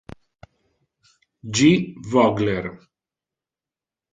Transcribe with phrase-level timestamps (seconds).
[1.55, 1.93] G.
[2.11, 2.65] Vogler.